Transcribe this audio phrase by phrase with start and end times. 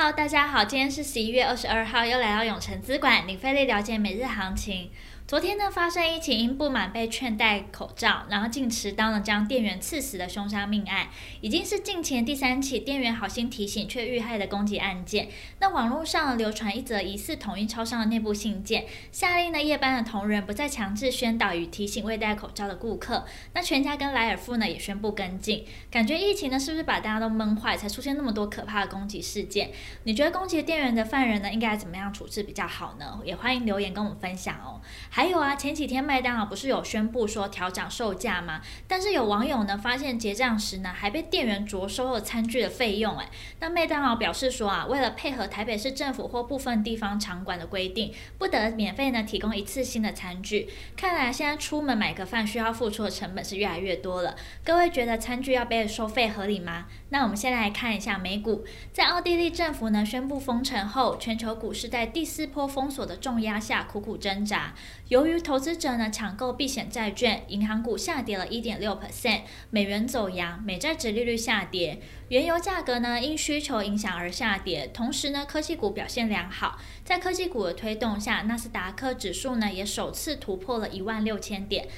[0.00, 4.92] Hello，大家好，今天是十一月二十二号，又来到永诚资管，领费力了解每日行情。
[5.28, 11.08] 昨天呢，发生一起因不满被劝戴口罩，然后竟持刀呢将店员刺死的凶杀命案，
[11.42, 15.28] 已经是近前第三起店员好心提醒却遇害的攻击案件。
[15.60, 23.26] 那网络上流传一则疑似统一超商的内部信件，下令呢夜班的同仁不再强制宣导与提醒未戴口罩的顾客。
[23.52, 25.62] 那全家跟莱尔富呢也宣布跟进。
[25.90, 29.72] 感觉疫情呢是不是把大家都闷坏，才出现那么多可怕的攻击事件？
[30.04, 33.20] 你觉得攻击店员的犯人呢应该怎么样处置比较好呢？
[33.26, 34.80] 也欢迎留言跟我们分享哦。
[35.18, 38.60] 还有啊，前几天麦当劳不是有宣布说调涨售价吗？
[38.86, 43.16] 但是有网友呢发现结账时呢还被店员着收了餐具的费用。
[43.16, 50.68] 哎，那麦当劳表示说啊，为了配合台北市政府或部分地方场馆的规定，不得免费呢提供一次性的餐具。
[50.96, 54.36] 看来现在出门买个饭需要付出的成本是越来越多了。
[54.64, 56.86] 各位觉得餐具要被收费合理吗？
[57.08, 64.74] 那我们先来看一下美股，在奥地利政府呢宣布封城后，全球股市在第四波封锁的重压下苦苦挣扎。
[65.08, 74.86] 由于投资者呢抢购避险债券，银行股下跌了一点六 percent，美元走扬，美债殖利率下跌，原油价格呢因需求影响而下跌。
[74.92, 81.88] 同时呢，科技股表现良好，在科技股的推动下，纳斯达克指数呢也首次突破了一万六千点。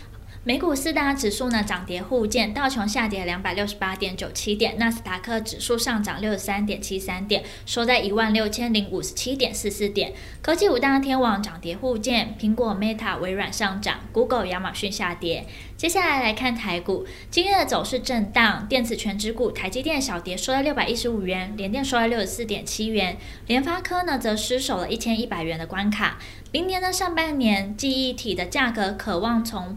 [0.42, 10.14] 美股四大指数呢涨跌互见，道琼下跌两百六十八点九七点，纳斯达克指数上涨六十三点七三点，收在一万六千零五十七点四四点。
[10.40, 15.44] 科技五大天王涨跌互见，苹果、Meta、微软上涨，Google、亚马逊下跌。
[15.76, 26.18] 接下来来看台股，今天的走势震荡，电子全指股台积电小跌，收在六百一十五元，联电收在六十四点七元，联发科呢则失守了一千一百元的关卡。
[26.50, 29.76] 明年的上半年，记忆体的价格可望从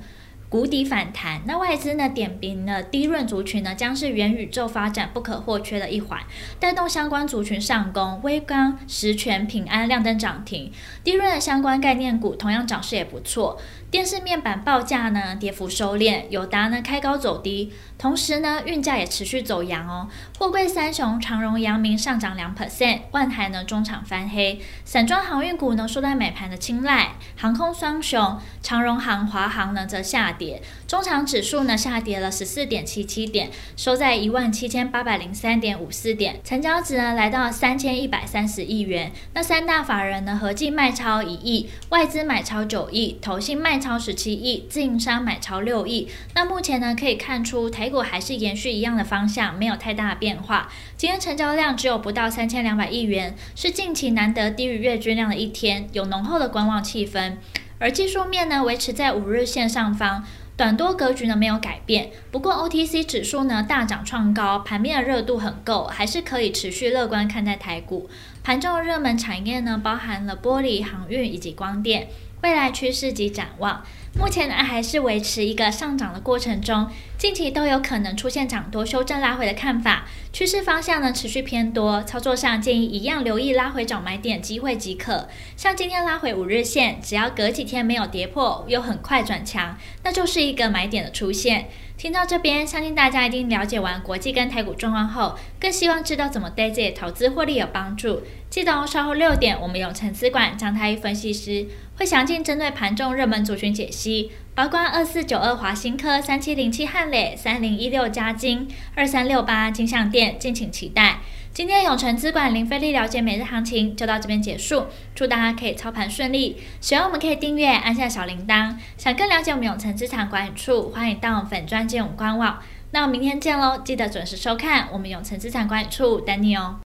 [0.53, 6.19] 谷底反弹，那外资呢点评了低润族群呢将是元宇宙发展不可或缺的一环，
[6.59, 10.71] 带动相关族群上攻，威刚、十銓、品安亮灯涨停，
[11.03, 13.59] 低润的相关概念股同样涨势也不错。
[13.89, 20.07] 电视面板报价呢跌幅收敛，友达呢开高走低，同时呢运价也持续走扬哦。
[20.37, 30.42] 货柜三雄长荣、阳明上涨两 percent，万海呢中场翻黑，散装航运股呢受到买盘的青睐，航空双雄长荣航、华航呢则下跌，
[30.87, 39.11] 中场指数呢下跌了十四点七七点，收在一万七千八百零三点五四点，成交值呢来到三千一百三十亿元。
[39.33, 46.07] 那三大法人呢合计卖超一亿，外资买超九亿，投信卖超十七亿，自营商买超六亿。
[46.35, 50.69] 那目前呢，可以看出台股还是延续一样的方向，没有太大的变化。
[50.97, 57.33] 今天成交量只有不到三千两百亿元，是近期难得低于月均量的一天，有浓厚的观望气氛。
[57.79, 60.23] 而技术面呢，维持在五日线上方，
[60.55, 62.11] 短多格局呢没有改变。
[62.31, 68.09] 不过 OTC 指数呢大涨创高，盘面的热度很够，还是可以持续乐观看待台股。
[68.43, 72.07] 盘中的热门产业呢，包含了玻璃、航运以及光电。
[72.43, 73.81] 未来趋势及展望，
[74.19, 85.29] 目前呢还是维持一个上涨的过程中，近期都有可能出现涨多修正拉回的看法，趋势方向呢持续偏多，操作上建议一样留意拉回找买点机会即可。
[85.55, 91.69] 像今天拉回五日线，只要隔几天没有跌破，又很快转强，那就是一个买点的出现。
[92.03, 98.21] 听到这边，相信大家一定了解完国际跟台股状况后，更希望知道怎么对自己的投资获利有帮助。
[98.49, 101.65] 记得哦，稍后六点，我们有陈思管张太一分析师
[101.95, 111.21] 会详尽针对盘中热门族群解析，包括二四九二华新科、三七零七汉磊、三零一六嘉金、二三六八金像电，敬请期待。
[111.51, 116.57] 今天永诚资管零费力了解每日行情就到这边结束，祝大家可以操盘顺利。
[116.79, 118.75] 喜欢我们可以订阅，按下小铃铛。
[118.97, 122.59] 想更了解我们永诚资产管理处，欢迎到粉专进我们官网。
[122.91, 126.83] 那我们明天见喽，记得准时收看我们永诚资产管理处等你哦。